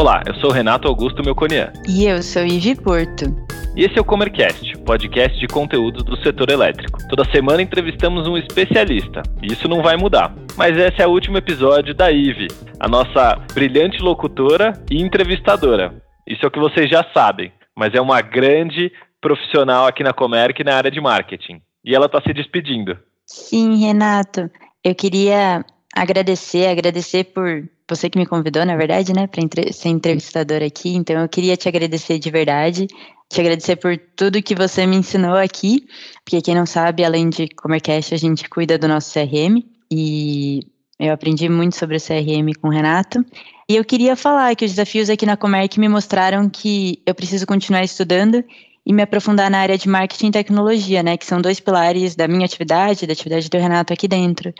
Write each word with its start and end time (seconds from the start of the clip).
Olá, 0.00 0.22
eu 0.28 0.34
sou 0.36 0.52
Renato 0.52 0.86
Augusto 0.86 1.24
Melconian. 1.24 1.72
E 1.88 2.06
eu 2.06 2.22
sou 2.22 2.46
Ivi 2.46 2.76
Porto. 2.76 3.24
E 3.74 3.82
esse 3.82 3.98
é 3.98 4.00
o 4.00 4.04
Comercast, 4.04 4.78
podcast 4.84 5.36
de 5.36 5.48
conteúdos 5.48 6.04
do 6.04 6.16
setor 6.22 6.50
elétrico. 6.50 7.00
Toda 7.08 7.28
semana 7.32 7.62
entrevistamos 7.62 8.28
um 8.28 8.38
especialista, 8.38 9.24
e 9.42 9.52
isso 9.52 9.66
não 9.66 9.82
vai 9.82 9.96
mudar. 9.96 10.32
Mas 10.56 10.76
esse 10.76 11.02
é 11.02 11.06
o 11.08 11.10
último 11.10 11.36
episódio 11.36 11.96
da 11.96 12.12
Ive, 12.12 12.46
a 12.78 12.86
nossa 12.86 13.44
brilhante 13.52 14.00
locutora 14.00 14.72
e 14.88 15.02
entrevistadora. 15.02 16.00
Isso 16.24 16.44
é 16.44 16.46
o 16.46 16.50
que 16.52 16.60
vocês 16.60 16.88
já 16.88 17.04
sabem, 17.12 17.52
mas 17.76 17.92
é 17.92 18.00
uma 18.00 18.20
grande 18.20 18.92
profissional 19.20 19.84
aqui 19.88 20.04
na 20.04 20.12
Comerc 20.12 20.62
na 20.62 20.76
área 20.76 20.92
de 20.92 21.00
marketing. 21.00 21.60
E 21.84 21.92
ela 21.92 22.06
está 22.06 22.22
se 22.22 22.32
despedindo. 22.32 22.96
Sim, 23.26 23.84
Renato. 23.84 24.48
Eu 24.84 24.94
queria 24.94 25.64
agradecer, 26.00 26.66
agradecer 26.66 27.24
por 27.24 27.68
você 27.88 28.10
que 28.10 28.18
me 28.18 28.26
convidou, 28.26 28.64
na 28.64 28.76
verdade, 28.76 29.12
né, 29.12 29.26
para 29.26 29.42
entre 29.42 29.72
ser 29.72 29.88
entrevistadora 29.88 30.66
aqui. 30.66 30.94
Então, 30.94 31.20
eu 31.20 31.28
queria 31.28 31.56
te 31.56 31.68
agradecer 31.68 32.18
de 32.18 32.30
verdade, 32.30 32.86
te 33.28 33.40
agradecer 33.40 33.76
por 33.76 33.96
tudo 34.16 34.42
que 34.42 34.54
você 34.54 34.86
me 34.86 34.96
ensinou 34.96 35.36
aqui, 35.36 35.86
porque 36.24 36.40
quem 36.42 36.54
não 36.54 36.66
sabe, 36.66 37.04
além 37.04 37.28
de 37.28 37.48
Comercast, 37.48 38.14
a 38.14 38.18
gente 38.18 38.48
cuida 38.48 38.78
do 38.78 38.88
nosso 38.88 39.12
CRM 39.12 39.62
e 39.90 40.60
eu 40.98 41.12
aprendi 41.12 41.48
muito 41.48 41.76
sobre 41.76 41.96
o 41.96 42.00
CRM 42.00 42.52
com 42.60 42.68
o 42.68 42.70
Renato. 42.70 43.24
E 43.68 43.76
eu 43.76 43.84
queria 43.84 44.16
falar 44.16 44.54
que 44.56 44.64
os 44.64 44.72
desafios 44.72 45.10
aqui 45.10 45.26
na 45.26 45.36
Comerc 45.36 45.78
me 45.78 45.88
mostraram 45.88 46.48
que 46.48 47.02
eu 47.06 47.14
preciso 47.14 47.46
continuar 47.46 47.84
estudando 47.84 48.42
e 48.84 48.92
me 48.92 49.02
aprofundar 49.02 49.50
na 49.50 49.58
área 49.58 49.76
de 49.76 49.86
marketing 49.86 50.28
e 50.28 50.32
tecnologia, 50.32 51.02
né, 51.02 51.18
que 51.18 51.26
são 51.26 51.42
dois 51.42 51.60
pilares 51.60 52.16
da 52.16 52.26
minha 52.26 52.46
atividade, 52.46 53.06
da 53.06 53.12
atividade 53.12 53.50
do 53.50 53.58
Renato 53.58 53.92
aqui 53.92 54.08
dentro. 54.08 54.52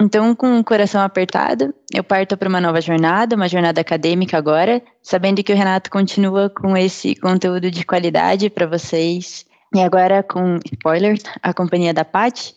Então, 0.00 0.32
com 0.32 0.60
o 0.60 0.64
coração 0.64 1.02
apertado, 1.02 1.74
eu 1.92 2.04
parto 2.04 2.36
para 2.36 2.48
uma 2.48 2.60
nova 2.60 2.80
jornada, 2.80 3.34
uma 3.34 3.48
jornada 3.48 3.80
acadêmica 3.80 4.38
agora, 4.38 4.80
sabendo 5.02 5.42
que 5.42 5.52
o 5.52 5.56
Renato 5.56 5.90
continua 5.90 6.48
com 6.48 6.76
esse 6.76 7.16
conteúdo 7.16 7.68
de 7.68 7.84
qualidade 7.84 8.48
para 8.48 8.64
vocês. 8.64 9.44
E 9.74 9.80
agora 9.80 10.22
com 10.22 10.60
spoiler, 10.72 11.18
a 11.42 11.52
companhia 11.52 11.92
da 11.92 12.04
Pat, 12.04 12.52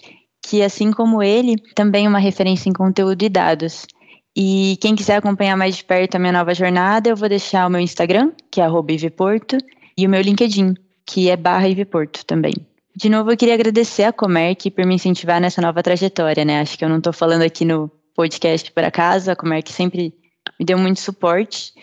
que 0.45 0.61
assim 0.61 0.91
como 0.91 1.23
ele, 1.23 1.55
também 1.75 2.05
é 2.05 2.09
uma 2.09 2.19
referência 2.19 2.69
em 2.69 2.73
conteúdo 2.73 3.23
e 3.23 3.29
dados. 3.29 3.87
E 4.35 4.77
quem 4.79 4.95
quiser 4.95 5.15
acompanhar 5.15 5.57
mais 5.57 5.75
de 5.75 5.83
perto 5.83 6.15
a 6.15 6.19
minha 6.19 6.31
nova 6.31 6.53
jornada, 6.53 7.09
eu 7.09 7.15
vou 7.15 7.27
deixar 7.27 7.65
o 7.65 7.69
meu 7.71 7.81
Instagram, 7.81 8.31
que 8.51 8.61
é 8.61 8.65
@iveporto, 8.65 9.57
e 9.97 10.05
o 10.05 10.09
meu 10.09 10.21
LinkedIn, 10.21 10.75
que 11.05 11.29
é 11.29 11.35
barra 11.35 11.67
Iveporto 11.67 12.23
também. 12.25 12.53
De 12.95 13.09
novo, 13.09 13.31
eu 13.31 13.37
queria 13.37 13.53
agradecer 13.53 14.03
a 14.03 14.13
Comerc 14.13 14.69
por 14.71 14.85
me 14.85 14.95
incentivar 14.95 15.39
nessa 15.39 15.61
nova 15.61 15.81
trajetória, 15.81 16.43
né? 16.43 16.59
Acho 16.59 16.77
que 16.77 16.83
eu 16.83 16.89
não 16.89 16.97
estou 16.97 17.13
falando 17.13 17.41
aqui 17.41 17.63
no 17.63 17.89
podcast 18.15 18.71
por 18.71 18.83
acaso, 18.83 19.31
a 19.31 19.35
Comerc 19.35 19.71
sempre 19.71 20.13
me 20.59 20.65
deu 20.65 20.77
muito 20.77 20.99
suporte. 20.99 21.73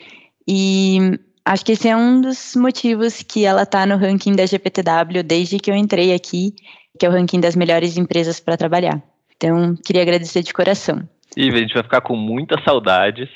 E 0.47 1.19
acho 1.45 1.65
que 1.65 1.73
esse 1.73 1.89
é 1.89 1.97
um 1.97 2.21
dos 2.21 2.55
motivos 2.55 3.23
que 3.23 3.45
ela 3.45 3.63
está 3.63 3.87
no 3.87 3.97
ranking 3.97 4.37
da 4.37 4.47
GPTW 4.47 5.23
desde 5.25 5.59
que 5.59 5.71
eu 5.71 5.75
entrei 5.75 6.13
aqui, 6.13 6.55
que 6.99 7.07
é 7.07 7.09
o 7.09 7.13
ranking 7.13 7.41
das 7.41 7.57
melhores 7.57 7.97
empresas 7.97 8.39
para 8.39 8.57
trabalhar. 8.57 9.03
Então, 9.37 9.75
queria 9.77 10.03
agradecer 10.03 10.43
de 10.43 10.53
coração. 10.53 11.09
Ive, 11.37 11.57
a 11.57 11.61
gente 11.61 11.75
vai 11.75 11.83
ficar 11.83 12.01
com 12.01 12.17
muitas 12.17 12.63
saudades, 12.65 13.29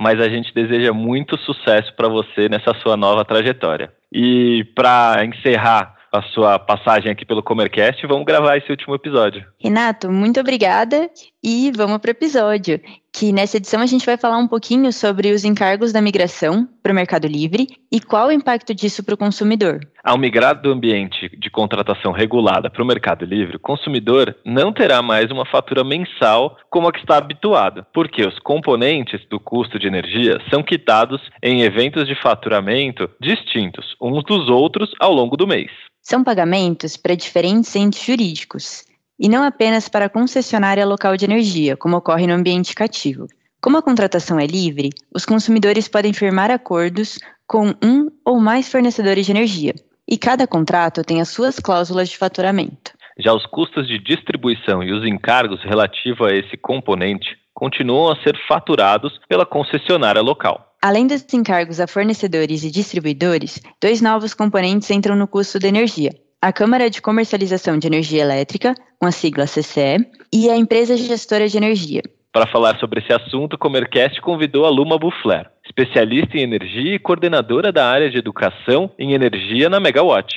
mas 0.00 0.20
a 0.20 0.28
gente 0.28 0.52
deseja 0.52 0.92
muito 0.92 1.38
sucesso 1.38 1.94
para 1.94 2.08
você 2.08 2.48
nessa 2.48 2.74
sua 2.82 2.96
nova 2.96 3.24
trajetória. 3.24 3.92
E 4.12 4.64
para 4.74 5.24
encerrar 5.24 5.97
a 6.12 6.22
sua 6.22 6.58
passagem 6.58 7.10
aqui 7.10 7.24
pelo 7.24 7.42
Comercast. 7.42 8.06
Vamos 8.06 8.24
gravar 8.24 8.56
esse 8.56 8.70
último 8.70 8.94
episódio. 8.94 9.44
Renato, 9.60 10.10
muito 10.10 10.40
obrigada 10.40 11.10
e 11.42 11.70
vamos 11.76 11.98
para 11.98 12.08
o 12.08 12.12
episódio. 12.12 12.80
Que 13.18 13.32
nessa 13.32 13.56
edição 13.56 13.80
a 13.80 13.86
gente 13.86 14.06
vai 14.06 14.16
falar 14.16 14.38
um 14.38 14.46
pouquinho 14.46 14.92
sobre 14.92 15.32
os 15.32 15.44
encargos 15.44 15.92
da 15.92 16.00
migração 16.00 16.68
para 16.80 16.92
o 16.92 16.94
Mercado 16.94 17.26
Livre 17.26 17.66
e 17.90 18.00
qual 18.00 18.28
o 18.28 18.32
impacto 18.32 18.72
disso 18.72 19.02
para 19.02 19.16
o 19.16 19.18
consumidor. 19.18 19.80
Ao 20.04 20.16
migrar 20.16 20.62
do 20.62 20.70
ambiente 20.70 21.28
de 21.36 21.50
contratação 21.50 22.12
regulada 22.12 22.70
para 22.70 22.80
o 22.80 22.86
Mercado 22.86 23.24
Livre, 23.24 23.56
o 23.56 23.60
consumidor 23.60 24.36
não 24.44 24.72
terá 24.72 25.02
mais 25.02 25.32
uma 25.32 25.44
fatura 25.44 25.82
mensal 25.82 26.56
como 26.70 26.86
a 26.86 26.92
que 26.92 27.00
está 27.00 27.16
habituado, 27.16 27.84
porque 27.92 28.24
os 28.24 28.38
componentes 28.38 29.20
do 29.28 29.40
custo 29.40 29.80
de 29.80 29.88
energia 29.88 30.38
são 30.48 30.62
quitados 30.62 31.20
em 31.42 31.62
eventos 31.62 32.06
de 32.06 32.14
faturamento 32.22 33.10
distintos 33.20 33.96
uns 34.00 34.22
dos 34.22 34.48
outros 34.48 34.92
ao 35.00 35.12
longo 35.12 35.36
do 35.36 35.44
mês. 35.44 35.72
São 36.00 36.22
pagamentos 36.22 36.96
para 36.96 37.16
diferentes 37.16 37.74
entes 37.74 38.02
jurídicos, 38.02 38.84
e 39.18 39.28
não 39.28 39.42
apenas 39.42 39.88
para 39.88 40.06
a 40.06 40.08
concessionária 40.08 40.86
local 40.86 41.16
de 41.16 41.24
energia, 41.24 41.76
como 41.76 41.96
ocorre 41.96 42.26
no 42.26 42.34
ambiente 42.34 42.74
cativo. 42.74 43.26
Como 43.60 43.76
a 43.76 43.82
contratação 43.82 44.38
é 44.38 44.46
livre, 44.46 44.90
os 45.12 45.26
consumidores 45.26 45.88
podem 45.88 46.12
firmar 46.12 46.50
acordos 46.50 47.18
com 47.46 47.74
um 47.82 48.08
ou 48.24 48.38
mais 48.38 48.70
fornecedores 48.70 49.26
de 49.26 49.32
energia, 49.32 49.74
e 50.06 50.16
cada 50.16 50.46
contrato 50.46 51.02
tem 51.02 51.20
as 51.20 51.28
suas 51.28 51.58
cláusulas 51.58 52.08
de 52.08 52.16
faturamento. 52.16 52.92
Já 53.18 53.34
os 53.34 53.44
custos 53.46 53.88
de 53.88 53.98
distribuição 53.98 54.82
e 54.82 54.92
os 54.92 55.04
encargos 55.04 55.60
relativos 55.64 56.30
a 56.30 56.34
esse 56.34 56.56
componente 56.56 57.36
continuam 57.52 58.12
a 58.12 58.22
ser 58.22 58.38
faturados 58.46 59.18
pela 59.28 59.44
concessionária 59.44 60.22
local. 60.22 60.68
Além 60.80 61.08
dos 61.08 61.24
encargos 61.34 61.80
a 61.80 61.88
fornecedores 61.88 62.62
e 62.62 62.70
distribuidores, 62.70 63.60
dois 63.82 64.00
novos 64.00 64.32
componentes 64.32 64.88
entram 64.92 65.16
no 65.16 65.26
custo 65.26 65.58
da 65.58 65.66
energia. 65.66 66.12
A 66.40 66.52
Câmara 66.52 66.88
de 66.88 67.02
Comercialização 67.02 67.76
de 67.76 67.88
Energia 67.88 68.22
Elétrica, 68.22 68.72
com 68.98 69.06
a 69.06 69.12
sigla 69.12 69.44
CCE, 69.44 70.06
e 70.32 70.50
a 70.50 70.56
Empresa 70.56 70.96
Gestora 70.96 71.48
de 71.48 71.56
Energia. 71.56 72.02
Para 72.32 72.46
falar 72.46 72.78
sobre 72.78 73.00
esse 73.00 73.12
assunto, 73.12 73.54
o 73.54 73.58
Comercast 73.58 74.20
convidou 74.20 74.66
a 74.66 74.70
Luma 74.70 74.98
Buffler, 74.98 75.48
especialista 75.64 76.36
em 76.36 76.42
energia 76.42 76.94
e 76.94 76.98
coordenadora 76.98 77.72
da 77.72 77.88
área 77.88 78.10
de 78.10 78.18
educação 78.18 78.90
em 78.98 79.12
energia 79.12 79.68
na 79.68 79.80
Megawatt. 79.80 80.34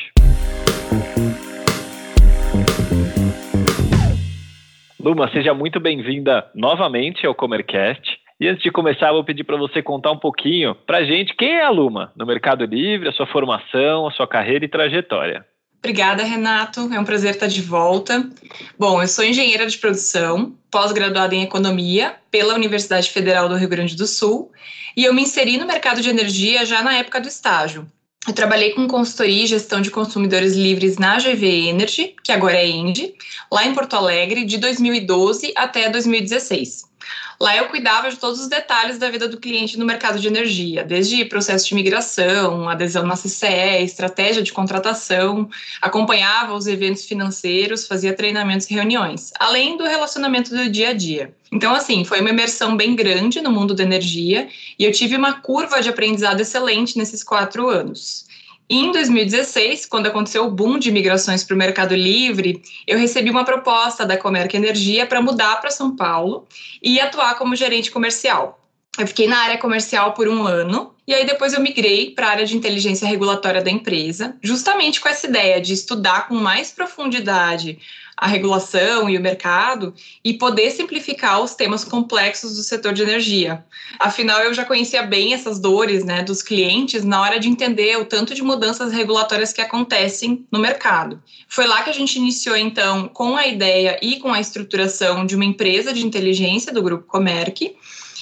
Luma, 4.99 5.29
seja 5.31 5.53
muito 5.53 5.79
bem-vinda 5.79 6.45
novamente 6.53 7.25
ao 7.25 7.33
Comercast. 7.33 8.19
E 8.39 8.47
antes 8.47 8.63
de 8.63 8.71
começar, 8.71 9.11
vou 9.11 9.23
pedir 9.23 9.43
para 9.43 9.57
você 9.57 9.81
contar 9.81 10.11
um 10.11 10.17
pouquinho 10.17 10.73
para 10.73 11.03
gente 11.03 11.35
quem 11.35 11.57
é 11.57 11.63
a 11.63 11.69
Luma 11.69 12.11
no 12.15 12.25
Mercado 12.25 12.65
Livre, 12.65 13.09
a 13.09 13.11
sua 13.11 13.27
formação, 13.27 14.07
a 14.07 14.11
sua 14.11 14.27
carreira 14.27 14.63
e 14.63 14.67
trajetória. 14.67 15.45
Obrigada, 15.83 16.23
Renato. 16.23 16.93
É 16.93 16.99
um 16.99 17.03
prazer 17.03 17.31
estar 17.31 17.47
de 17.47 17.61
volta. 17.61 18.29
Bom, 18.77 19.01
eu 19.01 19.07
sou 19.07 19.25
engenheira 19.25 19.65
de 19.65 19.79
produção, 19.79 20.55
pós-graduada 20.69 21.33
em 21.33 21.41
economia 21.41 22.15
pela 22.29 22.53
Universidade 22.53 23.09
Federal 23.09 23.49
do 23.49 23.55
Rio 23.55 23.67
Grande 23.67 23.95
do 23.95 24.05
Sul, 24.05 24.51
e 24.95 25.03
eu 25.03 25.13
me 25.13 25.23
inseri 25.23 25.57
no 25.57 25.65
mercado 25.65 25.99
de 25.99 26.09
energia 26.09 26.63
já 26.65 26.83
na 26.83 26.93
época 26.93 27.19
do 27.19 27.27
estágio. 27.27 27.87
Eu 28.27 28.33
trabalhei 28.33 28.73
com 28.73 28.87
consultoria 28.87 29.43
e 29.43 29.47
gestão 29.47 29.81
de 29.81 29.89
consumidores 29.89 30.53
livres 30.53 30.99
na 30.99 31.17
GV 31.17 31.69
Energy, 31.69 32.15
que 32.23 32.31
agora 32.31 32.57
é 32.57 32.67
Indy, 32.67 33.15
lá 33.51 33.65
em 33.65 33.73
Porto 33.73 33.95
Alegre, 33.95 34.45
de 34.45 34.59
2012 34.59 35.51
até 35.55 35.89
2016. 35.89 36.90
Lá 37.39 37.57
eu 37.57 37.69
cuidava 37.69 38.09
de 38.09 38.17
todos 38.17 38.39
os 38.39 38.47
detalhes 38.47 38.99
da 38.99 39.09
vida 39.09 39.27
do 39.27 39.39
cliente 39.39 39.77
no 39.77 39.85
mercado 39.85 40.19
de 40.19 40.27
energia, 40.27 40.83
desde 40.83 41.25
processo 41.25 41.67
de 41.67 41.73
migração, 41.73 42.69
adesão 42.69 43.03
na 43.03 43.15
CCE, 43.15 43.83
estratégia 43.83 44.43
de 44.43 44.53
contratação, 44.53 45.49
acompanhava 45.81 46.53
os 46.53 46.67
eventos 46.67 47.05
financeiros, 47.05 47.87
fazia 47.87 48.13
treinamentos 48.13 48.69
e 48.69 48.73
reuniões, 48.73 49.31
além 49.39 49.75
do 49.75 49.83
relacionamento 49.85 50.55
do 50.55 50.69
dia 50.69 50.89
a 50.89 50.93
dia. 50.93 51.33
Então, 51.51 51.73
assim, 51.73 52.05
foi 52.05 52.21
uma 52.21 52.29
imersão 52.29 52.77
bem 52.77 52.95
grande 52.95 53.41
no 53.41 53.51
mundo 53.51 53.73
da 53.73 53.83
energia 53.83 54.47
e 54.77 54.85
eu 54.85 54.91
tive 54.91 55.15
uma 55.15 55.33
curva 55.41 55.81
de 55.81 55.89
aprendizado 55.89 56.39
excelente 56.39 56.97
nesses 56.97 57.23
quatro 57.23 57.67
anos. 57.69 58.25
Em 58.73 58.89
2016, 58.89 59.85
quando 59.85 60.07
aconteceu 60.07 60.45
o 60.45 60.49
boom 60.49 60.79
de 60.79 60.93
migrações 60.93 61.43
para 61.43 61.53
o 61.53 61.57
Mercado 61.57 61.93
Livre, 61.93 62.61
eu 62.87 62.97
recebi 62.97 63.29
uma 63.29 63.43
proposta 63.43 64.05
da 64.05 64.15
Comerc 64.15 64.55
Energia 64.55 65.05
para 65.05 65.21
mudar 65.21 65.59
para 65.59 65.69
São 65.69 65.93
Paulo 65.93 66.47
e 66.81 66.97
atuar 66.97 67.37
como 67.37 67.53
gerente 67.53 67.91
comercial. 67.91 68.65
Eu 68.97 69.05
fiquei 69.05 69.27
na 69.27 69.39
área 69.39 69.57
comercial 69.57 70.13
por 70.13 70.25
um 70.29 70.47
ano 70.47 70.95
e 71.05 71.13
aí 71.13 71.25
depois 71.25 71.51
eu 71.51 71.59
migrei 71.59 72.11
para 72.11 72.27
a 72.27 72.29
área 72.29 72.45
de 72.45 72.55
inteligência 72.55 73.05
regulatória 73.05 73.61
da 73.61 73.69
empresa, 73.69 74.37
justamente 74.41 75.01
com 75.01 75.09
essa 75.09 75.27
ideia 75.27 75.59
de 75.59 75.73
estudar 75.73 76.29
com 76.29 76.35
mais 76.35 76.71
profundidade 76.71 77.77
a 78.21 78.27
regulação 78.27 79.09
e 79.09 79.17
o 79.17 79.21
mercado 79.21 79.95
e 80.23 80.35
poder 80.35 80.69
simplificar 80.69 81.41
os 81.41 81.55
temas 81.55 81.83
complexos 81.83 82.55
do 82.55 82.61
setor 82.61 82.93
de 82.93 83.01
energia. 83.01 83.65
Afinal, 83.97 84.41
eu 84.41 84.53
já 84.53 84.63
conhecia 84.63 85.01
bem 85.01 85.33
essas 85.33 85.57
dores 85.57 86.05
né, 86.05 86.21
dos 86.21 86.43
clientes 86.43 87.03
na 87.03 87.19
hora 87.19 87.39
de 87.39 87.49
entender 87.49 87.97
o 87.97 88.05
tanto 88.05 88.35
de 88.35 88.43
mudanças 88.43 88.93
regulatórias 88.93 89.51
que 89.51 89.59
acontecem 89.59 90.45
no 90.51 90.59
mercado. 90.59 91.19
Foi 91.49 91.65
lá 91.65 91.81
que 91.81 91.89
a 91.89 91.93
gente 91.93 92.15
iniciou, 92.17 92.55
então, 92.55 93.07
com 93.07 93.35
a 93.35 93.47
ideia 93.47 93.97
e 94.03 94.17
com 94.17 94.31
a 94.31 94.39
estruturação 94.39 95.25
de 95.25 95.35
uma 95.35 95.43
empresa 95.45 95.91
de 95.91 96.05
inteligência 96.05 96.71
do 96.71 96.83
Grupo 96.83 97.07
Comerc. 97.07 97.75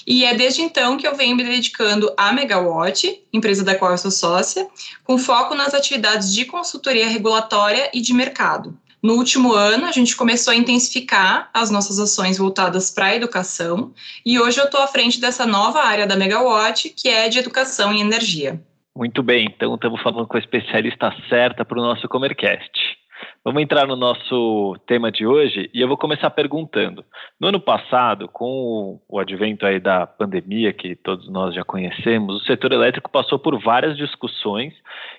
E 0.07 0.24
é 0.24 0.34
desde 0.34 0.62
então 0.62 0.95
que 0.95 1.06
eu 1.06 1.13
venho 1.13 1.36
me 1.36 1.44
dedicando 1.44 2.12
à 2.16 2.31
Megawatt, 2.31 3.22
empresa 3.34 3.66
da 3.66 3.75
qual 3.75 3.92
eu 3.92 3.98
sou 3.98 4.10
sócia, 4.10 4.66
com 5.04 5.18
foco 5.18 5.54
nas 5.56 5.74
atividades 5.74 6.34
de 6.34 6.45
consultoria 6.45 7.10
regulatória 7.10 7.92
e 7.94 8.00
de 8.00 8.13
mercado. 8.13 8.78
No 9.01 9.13
último 9.13 9.54
ano, 9.54 9.86
a 9.86 9.94
gente 9.94 10.16
começou 10.16 10.51
a 10.51 10.57
intensificar 10.57 11.50
as 11.54 11.72
nossas 11.72 12.00
ações 12.00 12.38
voltadas 12.38 12.92
para 12.92 13.06
a 13.06 13.16
educação 13.16 13.94
e 14.25 14.38
hoje 14.38 14.60
eu 14.60 14.66
estou 14.66 14.81
à 14.81 14.88
frente 14.88 15.22
dessa 15.22 15.48
nova 15.48 15.80
área 15.80 16.06
da 16.06 16.18
Megawatt, 16.18 16.90
que 16.90 17.07
é 17.07 17.30
de 17.30 17.40
educação 17.40 17.94
e 17.94 18.01
energia. 18.01 18.62
Muito 18.94 19.24
bem, 19.24 19.46
então 19.46 19.75
estamos 19.75 20.01
falando 20.01 20.28
com 20.28 20.36
a 20.36 20.40
especialista 20.40 21.16
certa 21.30 21.63
para 21.63 21.80
o 21.80 21.81
nosso 21.81 22.10
Comercast. 22.10 23.00
Vamos 23.42 23.62
entrar 23.63 23.88
no 23.88 23.96
nosso 23.96 24.75
tema 24.86 25.10
de 25.10 25.25
hoje 25.25 25.69
e 25.74 25.80
eu 25.80 25.88
vou 25.88 25.98
começar 25.98 26.30
perguntando. 26.30 27.06
No 27.40 27.48
ano 27.48 27.60
passado, 27.62 28.28
com 28.28 29.00
o 29.07 29.18
advento 29.18 29.66
aí 29.66 29.80
da 29.80 30.06
pandemia 30.06 30.74
que 30.74 30.94
todos 30.98 31.30
nós 31.30 31.56
já 31.56 31.63
conhecemos, 31.63 32.42
o 32.42 32.45
setor 32.45 32.74
elétrico 32.74 33.10
passou 33.10 33.40
por 33.40 33.57
várias 33.62 33.95
discussões 33.95 34.74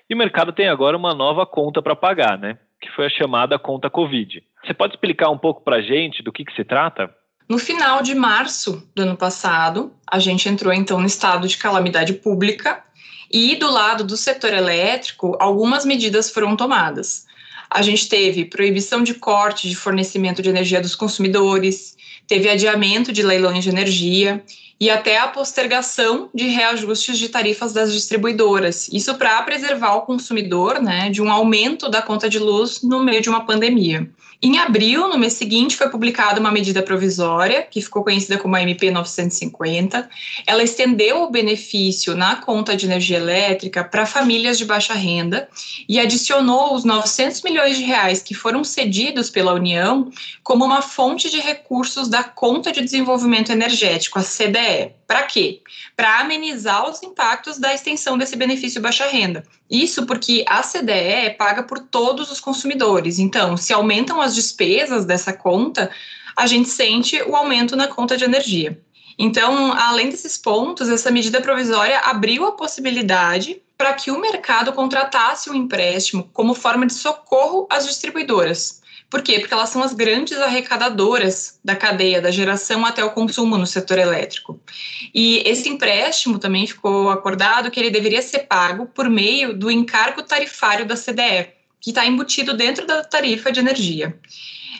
e 0.07 0.13
o 0.13 0.17
mercado 0.17 0.53
tem 0.53 0.67
agora 0.67 0.95
uma 0.95 1.15
nova 1.15 1.47
conta 1.47 1.81
para 1.81 1.95
pagar, 1.95 2.37
né? 2.37 2.59
Que 2.81 2.89
foi 2.95 3.05
a 3.05 3.09
chamada 3.09 3.59
conta 3.59 3.89
Covid. 3.89 4.41
Você 4.65 4.73
pode 4.73 4.93
explicar 4.93 5.29
um 5.29 5.37
pouco 5.37 5.63
para 5.63 5.77
a 5.77 5.81
gente 5.81 6.23
do 6.23 6.31
que, 6.31 6.43
que 6.43 6.55
se 6.55 6.63
trata? 6.63 7.13
No 7.47 7.57
final 7.57 8.01
de 8.01 8.15
março 8.15 8.87
do 8.95 9.03
ano 9.03 9.17
passado, 9.17 9.93
a 10.09 10.19
gente 10.19 10.47
entrou 10.47 10.73
então 10.73 10.99
no 10.99 11.05
estado 11.05 11.47
de 11.47 11.57
calamidade 11.57 12.13
pública 12.13 12.83
e 13.31 13.55
do 13.55 13.69
lado 13.69 14.03
do 14.03 14.15
setor 14.15 14.53
elétrico, 14.53 15.37
algumas 15.39 15.85
medidas 15.85 16.29
foram 16.29 16.55
tomadas. 16.55 17.25
A 17.69 17.81
gente 17.81 18.09
teve 18.09 18.45
proibição 18.45 19.03
de 19.03 19.13
corte 19.13 19.69
de 19.69 19.75
fornecimento 19.75 20.41
de 20.41 20.49
energia 20.49 20.81
dos 20.81 20.95
consumidores, 20.95 21.95
teve 22.27 22.49
adiamento 22.49 23.11
de 23.11 23.23
leilões 23.23 23.63
de 23.63 23.69
energia 23.69 24.43
e 24.81 24.89
até 24.89 25.19
a 25.19 25.27
postergação 25.27 26.27
de 26.33 26.47
reajustes 26.47 27.19
de 27.19 27.29
tarifas 27.29 27.71
das 27.71 27.93
distribuidoras. 27.93 28.89
Isso 28.91 29.13
para 29.13 29.39
preservar 29.43 29.93
o 29.93 30.01
consumidor 30.01 30.81
né, 30.81 31.11
de 31.11 31.21
um 31.21 31.31
aumento 31.31 31.87
da 31.87 32.01
conta 32.01 32.27
de 32.27 32.39
luz 32.39 32.81
no 32.81 33.03
meio 33.03 33.21
de 33.21 33.29
uma 33.29 33.45
pandemia. 33.45 34.09
Em 34.43 34.57
abril, 34.57 35.07
no 35.07 35.19
mês 35.19 35.33
seguinte, 35.33 35.77
foi 35.77 35.87
publicada 35.87 36.39
uma 36.39 36.51
medida 36.51 36.81
provisória, 36.81 37.61
que 37.61 37.79
ficou 37.79 38.03
conhecida 38.03 38.39
como 38.39 38.55
a 38.55 38.63
MP 38.63 38.89
950. 38.89 40.09
Ela 40.47 40.63
estendeu 40.63 41.21
o 41.21 41.29
benefício 41.29 42.15
na 42.15 42.37
conta 42.37 42.75
de 42.75 42.87
energia 42.87 43.17
elétrica 43.17 43.83
para 43.83 44.03
famílias 44.07 44.57
de 44.57 44.65
baixa 44.65 44.95
renda 44.95 45.47
e 45.87 45.99
adicionou 45.99 46.73
os 46.73 46.83
900 46.83 47.43
milhões 47.43 47.77
de 47.77 47.83
reais 47.83 48.23
que 48.23 48.33
foram 48.33 48.63
cedidos 48.63 49.29
pela 49.29 49.53
União 49.53 50.09
como 50.41 50.65
uma 50.65 50.81
fonte 50.81 51.29
de 51.29 51.39
recursos 51.39 52.07
da 52.07 52.23
Conta 52.23 52.71
de 52.71 52.81
Desenvolvimento 52.81 53.51
Energético, 53.51 54.17
a 54.17 54.23
CDE. 54.23 54.70
Para 55.07 55.23
quê? 55.23 55.61
Para 55.95 56.19
amenizar 56.19 56.89
os 56.89 57.01
impactos 57.03 57.57
da 57.57 57.73
extensão 57.73 58.17
desse 58.17 58.35
benefício 58.35 58.81
baixa 58.81 59.05
renda. 59.07 59.43
Isso 59.69 60.05
porque 60.05 60.43
a 60.47 60.61
CDE 60.61 60.91
é 60.91 61.29
paga 61.29 61.63
por 61.63 61.79
todos 61.79 62.31
os 62.31 62.39
consumidores. 62.39 63.19
Então, 63.19 63.57
se 63.57 63.73
aumentam 63.73 64.21
as 64.21 64.35
despesas 64.35 65.05
dessa 65.05 65.33
conta, 65.33 65.91
a 66.35 66.47
gente 66.47 66.69
sente 66.69 67.21
o 67.23 67.35
aumento 67.35 67.75
na 67.75 67.87
conta 67.87 68.17
de 68.17 68.23
energia. 68.23 68.79
Então, 69.17 69.73
além 69.73 70.09
desses 70.09 70.37
pontos, 70.37 70.89
essa 70.89 71.11
medida 71.11 71.41
provisória 71.41 71.99
abriu 71.99 72.45
a 72.45 72.53
possibilidade 72.53 73.61
para 73.77 73.93
que 73.93 74.11
o 74.11 74.19
mercado 74.19 74.73
contratasse 74.73 75.49
um 75.49 75.55
empréstimo 75.55 76.29
como 76.33 76.53
forma 76.53 76.85
de 76.85 76.93
socorro 76.93 77.67
às 77.69 77.87
distribuidoras. 77.87 78.80
Por 79.11 79.21
quê? 79.21 79.39
Porque 79.39 79.53
elas 79.53 79.67
são 79.67 79.83
as 79.83 79.93
grandes 79.93 80.37
arrecadadoras 80.37 81.59
da 81.61 81.75
cadeia 81.75 82.21
da 82.21 82.31
geração 82.31 82.85
até 82.85 83.03
o 83.03 83.11
consumo 83.11 83.57
no 83.57 83.67
setor 83.67 83.99
elétrico. 83.99 84.57
E 85.13 85.43
esse 85.45 85.67
empréstimo 85.67 86.39
também 86.39 86.65
ficou 86.65 87.09
acordado 87.09 87.69
que 87.69 87.77
ele 87.77 87.91
deveria 87.91 88.21
ser 88.21 88.47
pago 88.47 88.85
por 88.85 89.09
meio 89.09 89.53
do 89.53 89.69
encargo 89.69 90.23
tarifário 90.23 90.85
da 90.85 90.95
CDE, 90.95 91.49
que 91.81 91.89
está 91.89 92.05
embutido 92.05 92.53
dentro 92.53 92.85
da 92.85 93.03
tarifa 93.03 93.51
de 93.51 93.59
energia. 93.59 94.17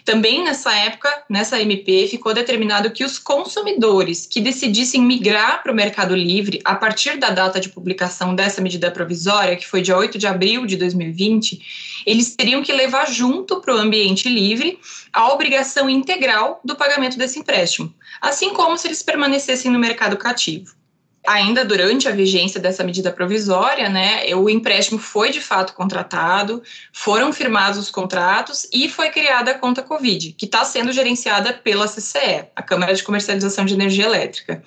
Também 0.04 0.44
nessa 0.44 0.74
época, 0.76 1.26
nessa 1.30 1.62
MP, 1.62 2.08
ficou 2.08 2.34
determinado 2.34 2.90
que 2.90 3.04
os 3.04 3.20
consumidores 3.20 4.26
que 4.26 4.42
decidissem 4.42 5.02
migrar 5.02 5.62
para 5.62 5.72
o 5.72 5.76
Mercado 5.76 6.16
Livre 6.16 6.60
a 6.66 6.76
partir 6.76 7.18
da 7.18 7.30
data 7.30 7.60
de 7.60 7.70
publicação 7.70 8.34
dessa 8.34 8.62
medida 8.62 8.90
provisória, 8.90 9.56
que 9.56 9.68
foi 9.68 9.82
dia 9.82 9.96
8 9.96 10.18
de 10.18 10.26
abril 10.26 10.66
de 10.66 10.76
2020, 10.76 12.04
eles 12.06 12.36
teriam 12.36 12.64
que 12.64 12.74
levar 12.74 13.12
junto 13.12 13.62
para 13.62 13.76
o 13.76 13.78
ambiente 13.78 14.28
livre 14.28 14.80
a 15.14 15.32
obrigação 15.32 15.90
integral 15.90 16.60
do 16.66 16.76
pagamento 16.76 17.18
desse 17.18 17.38
empréstimo, 17.38 17.94
assim 18.20 18.54
como 18.54 18.78
se 18.78 18.88
eles 18.88 19.04
permanecessem 19.04 19.70
no 19.70 19.78
mercado 19.78 20.18
cativo 20.18 20.81
ainda 21.28 21.64
durante 21.64 22.08
a 22.08 22.12
vigência 22.12 22.60
dessa 22.60 22.84
medida 22.84 23.12
provisória, 23.12 23.90
né, 23.90 24.34
o 24.36 24.50
empréstimo 24.50 25.00
foi 25.00 25.30
de 25.30 25.40
fato 25.40 25.74
contratado, 25.74 26.62
foram 26.92 27.32
firmados 27.32 27.80
os 27.80 27.92
contratos 27.92 28.68
e 28.74 28.90
foi 28.90 29.10
criada 29.10 29.52
a 29.52 29.58
conta 29.58 29.84
Covid, 29.84 30.34
que 30.34 30.46
está 30.46 30.64
sendo 30.64 30.92
gerenciada 30.92 31.54
pela 31.54 31.88
CCE, 31.88 32.46
a 32.56 32.62
Câmara 32.62 32.94
de 32.94 33.04
Comercialização 33.04 33.66
de 33.66 33.74
Energia 33.74 34.06
Elétrica. 34.06 34.64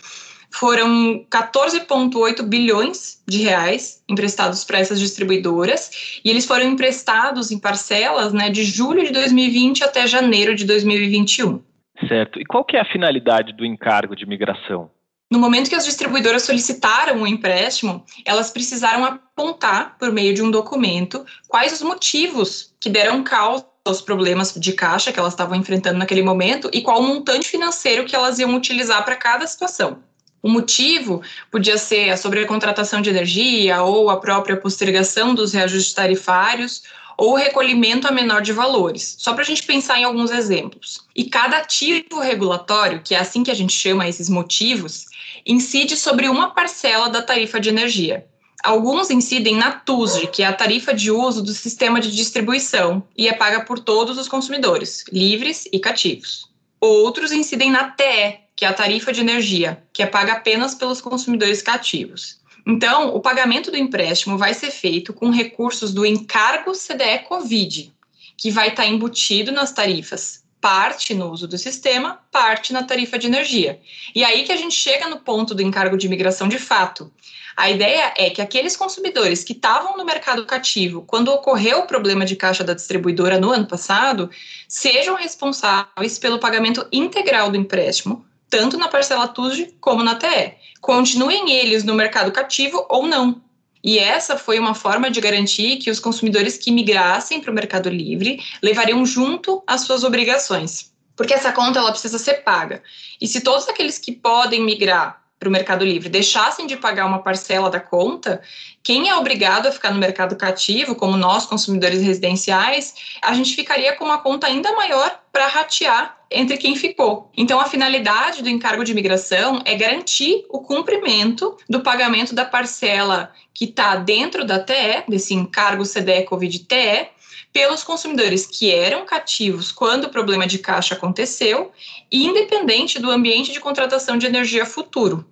Foram 0.51 1.27
14,8 1.29 2.43
bilhões 2.45 3.21
de 3.27 3.39
reais 3.43 4.05
emprestados 4.09 4.63
para 4.63 4.79
essas 4.79 5.01
distribuidoras 5.01 6.21
e 6.25 6.31
eles 6.31 6.47
foram 6.47 6.67
emprestados 6.67 7.51
em 7.51 7.59
parcelas 7.59 8.33
né, 8.33 8.51
de 8.51 8.63
julho 8.63 9.05
de 9.05 9.13
2020 9.13 9.83
até 9.83 10.07
janeiro 10.07 10.55
de 10.55 10.65
2021. 10.65 11.61
Certo. 12.07 12.41
E 12.41 12.45
qual 12.45 12.65
que 12.65 12.77
é 12.77 12.81
a 12.81 12.85
finalidade 12.85 13.53
do 13.53 13.65
encargo 13.65 14.15
de 14.15 14.27
migração? 14.27 14.91
No 15.35 15.41
momento 15.41 15.69
que 15.69 15.75
as 15.75 15.85
distribuidoras 15.85 16.45
solicitaram 16.45 17.21
o 17.21 17.27
empréstimo, 17.27 18.05
elas 18.25 18.53
precisaram 18.53 19.05
apontar, 19.05 19.99
por 19.99 20.13
meio 20.13 20.33
de 20.33 20.41
um 20.41 20.49
documento, 20.49 21.27
quais 21.49 21.73
os 21.73 21.83
motivos 21.83 22.73
que 22.79 22.89
deram 22.89 23.25
causa 23.25 23.67
aos 23.85 24.01
problemas 24.01 24.55
de 24.55 24.73
caixa 24.75 25.11
que 25.13 25.19
elas 25.19 25.33
estavam 25.33 25.57
enfrentando 25.57 25.99
naquele 25.99 26.23
momento 26.23 26.71
e 26.73 26.81
qual 26.81 27.01
o 27.01 27.03
montante 27.03 27.49
financeiro 27.49 28.05
que 28.05 28.15
elas 28.15 28.39
iam 28.39 28.55
utilizar 28.55 29.05
para 29.05 29.17
cada 29.17 29.45
situação. 29.45 30.05
O 30.41 30.49
motivo 30.49 31.21
podia 31.51 31.77
ser 31.77 32.11
a 32.11 32.17
sobrecontratação 32.17 33.01
de 33.01 33.11
energia 33.11 33.83
ou 33.83 34.11
a 34.11 34.21
própria 34.21 34.57
postergação 34.57 35.35
dos 35.35 35.53
reajustes 35.53 35.95
tarifários 35.95 36.85
ou 37.17 37.35
recolhimento 37.35 38.07
a 38.07 38.13
menor 38.13 38.43
de 38.43 38.53
valores. 38.53 39.17
Só 39.19 39.33
para 39.33 39.43
a 39.43 39.47
gente 39.47 39.63
pensar 39.65 39.99
em 39.99 40.05
alguns 40.05 40.31
exemplos. 40.31 41.05
E 41.15 41.25
cada 41.25 41.59
ativo 41.59 42.21
regulatório, 42.21 43.03
que 43.03 43.15
é 43.15 43.19
assim 43.19 43.43
que 43.43 43.51
a 43.51 43.55
gente 43.55 43.73
chama 43.73 44.09
esses 44.09 44.29
motivos, 44.29 45.07
incide 45.47 45.97
sobre 45.97 46.29
uma 46.29 46.51
parcela 46.51 47.09
da 47.09 47.23
tarifa 47.23 47.61
de 47.61 47.69
energia. 47.69 48.27
Alguns 48.63 49.11
incidem 49.11 49.57
na 49.57 49.73
TUSD, 49.73 50.29
que 50.29 50.43
é 50.43 50.47
a 50.47 50.53
tarifa 50.53 50.95
de 50.95 51.11
uso 51.11 51.43
do 51.43 51.53
sistema 51.53 52.01
de 52.01 52.11
distribuição, 52.11 53.03
e 53.15 53.29
é 53.29 53.33
paga 53.35 53.61
por 53.61 53.79
todos 53.79 54.17
os 54.17 54.27
consumidores, 54.27 55.05
livres 55.13 55.69
e 55.71 55.79
cativos. 55.79 56.49
Outros 56.81 57.31
incidem 57.31 57.71
na 57.71 57.91
TE, 57.91 58.39
que 58.57 58.65
é 58.65 58.69
a 58.69 58.73
tarifa 58.73 59.13
de 59.13 59.21
energia, 59.21 59.83
que 59.93 60.03
é 60.03 60.07
paga 60.07 60.35
apenas 60.35 60.75
pelos 60.75 61.01
consumidores 61.01 61.61
cativos. 61.61 62.41
Então, 62.67 63.15
o 63.15 63.21
pagamento 63.21 63.71
do 63.71 63.77
empréstimo 63.77 64.39
vai 64.39 64.55
ser 64.55 64.71
feito 64.71 65.13
com 65.13 65.31
recursos 65.31 65.93
do 65.93 66.07
encargo 66.07 66.73
CDE 66.73 67.25
Covid, 67.29 67.93
que 68.37 68.51
vai 68.51 68.69
estar 68.69 68.87
embutido 68.87 69.53
nas 69.53 69.73
tarifas 69.73 70.45
parte 70.65 71.13
no 71.13 71.31
uso 71.31 71.47
do 71.47 71.59
sistema, 71.59 72.21
parte 72.33 72.73
na 72.73 72.83
tarifa 72.83 73.19
de 73.19 73.27
energia. 73.27 73.79
E 74.15 74.25
aí 74.25 74.45
que 74.45 74.53
a 74.53 74.57
gente 74.57 74.75
chega 74.75 75.11
no 75.11 75.19
ponto 75.19 75.55
do 75.55 75.61
encargo 75.61 75.95
de 75.95 76.07
imigração 76.07 76.49
de 76.49 76.59
fato. 76.59 77.13
A 77.55 77.69
ideia 77.69 78.15
é 78.17 78.31
que 78.31 78.41
aqueles 78.41 78.75
consumidores 78.75 79.45
que 79.45 79.53
estavam 79.53 79.95
no 79.95 80.07
mercado 80.07 80.47
cativo 80.47 81.03
quando 81.03 81.29
ocorreu 81.29 81.81
o 81.81 81.87
problema 81.87 82.25
de 82.25 82.35
caixa 82.35 82.65
da 82.65 82.73
distribuidora 82.73 83.39
no 83.39 83.51
ano 83.51 83.67
passado 83.67 84.31
sejam 84.67 85.17
responsáveis 85.17 86.19
pelo 86.19 86.41
pagamento 86.41 86.89
integral 86.91 87.51
do 87.51 87.59
empréstimo, 87.59 88.25
tanto 88.49 88.77
na 88.77 88.89
parcela 88.89 89.29
TUSD 89.29 89.75
como 89.81 90.03
na 90.03 90.15
TE. 90.15 90.55
Continuem 90.81 91.51
eles 91.51 91.85
no 91.85 91.95
mercado 91.95 92.31
cativo 92.31 92.87
ou 92.89 93.07
não. 93.07 93.43
E 93.83 93.99
essa 93.99 94.39
foi 94.39 94.59
uma 94.59 94.75
forma 94.75 95.11
de 95.11 95.21
garantir 95.21 95.77
que 95.77 95.91
os 95.91 96.01
consumidores 96.01 96.57
que 96.57 96.71
migrassem 96.71 97.41
para 97.41 97.51
o 97.51 97.55
Mercado 97.55 97.91
Livre 97.91 98.43
levariam 98.63 99.05
junto 99.05 99.63
as 99.67 99.83
suas 99.83 100.05
obrigações. 100.05 100.93
Porque 101.15 101.35
essa 101.35 101.53
conta 101.53 101.79
ela 101.79 101.91
precisa 101.91 102.19
ser 102.19 102.43
paga. 102.43 102.83
E 103.21 103.27
se 103.27 103.43
todos 103.43 103.69
aqueles 103.69 103.99
que 103.99 104.11
podem 104.11 104.63
migrar 104.63 105.24
para 105.39 105.49
o 105.49 105.53
Mercado 105.53 105.85
Livre 105.85 106.09
deixassem 106.09 106.67
de 106.67 106.77
pagar 106.77 107.07
uma 107.07 107.23
parcela 107.23 107.69
da 107.69 107.81
conta, 107.81 108.41
quem 108.83 109.09
é 109.09 109.17
obrigado 109.17 109.67
a 109.67 109.73
ficar 109.73 109.93
no 109.93 109.99
mercado 109.99 110.37
cativo, 110.37 110.95
como 110.95 111.17
nós, 111.17 111.47
consumidores 111.47 112.03
residenciais, 112.03 112.95
a 113.23 113.35
gente 113.35 113.55
ficaria 113.55 113.95
com 113.97 114.05
uma 114.05 114.19
conta 114.19 114.47
ainda 114.47 114.73
maior 114.73 115.21
para 115.33 115.47
ratear 115.47 116.19
entre 116.31 116.57
quem 116.57 116.77
ficou. 116.77 117.31
Então, 117.37 117.61
a 117.61 117.67
finalidade 117.67 118.43
do 118.43 118.49
encargo 118.49 118.85
de 118.85 118.93
imigração 118.93 119.63
é 119.65 119.75
garantir 119.75 120.45
o 120.49 120.61
cumprimento 120.61 121.57
do 121.69 121.81
pagamento 121.81 122.35
da 122.35 122.45
parcela 122.45 123.33
que 123.53 123.67
está 123.67 123.97
dentro 123.97 124.45
da 124.45 124.59
TE, 124.59 125.05
desse 125.09 125.33
encargo 125.33 125.85
CDE 125.85 126.25
Covid-TE, 126.25 127.09
pelos 127.55 127.85
consumidores 127.85 128.45
que 128.45 128.75
eram 128.75 129.07
cativos 129.07 129.71
quando 129.71 130.07
o 130.07 130.11
problema 130.11 130.45
de 130.45 130.59
caixa 130.59 130.97
aconteceu, 130.97 131.71
independente 132.11 133.01
do 133.01 133.09
ambiente 133.09 133.53
de 133.53 133.61
contratação 133.61 134.19
de 134.19 134.27
energia 134.27 134.67
futuro. 134.67 135.25